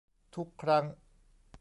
[0.35, 0.85] ทุกครั้ง